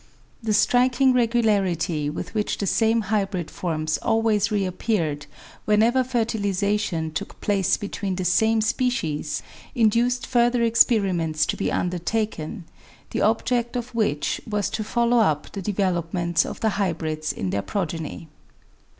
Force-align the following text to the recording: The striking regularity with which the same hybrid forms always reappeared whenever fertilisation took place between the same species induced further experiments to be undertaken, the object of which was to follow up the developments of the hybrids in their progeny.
The 0.41 0.51
striking 0.51 1.13
regularity 1.13 2.09
with 2.09 2.33
which 2.33 2.57
the 2.57 2.65
same 2.65 3.01
hybrid 3.01 3.51
forms 3.51 3.99
always 3.99 4.49
reappeared 4.49 5.27
whenever 5.65 6.03
fertilisation 6.03 7.11
took 7.11 7.39
place 7.39 7.77
between 7.77 8.15
the 8.15 8.25
same 8.25 8.61
species 8.61 9.43
induced 9.75 10.25
further 10.25 10.63
experiments 10.63 11.45
to 11.45 11.55
be 11.55 11.71
undertaken, 11.71 12.63
the 13.11 13.21
object 13.21 13.75
of 13.75 13.93
which 13.93 14.41
was 14.49 14.71
to 14.71 14.83
follow 14.83 15.19
up 15.19 15.51
the 15.51 15.61
developments 15.61 16.47
of 16.47 16.61
the 16.61 16.69
hybrids 16.81 17.31
in 17.31 17.51
their 17.51 17.61
progeny. 17.61 18.27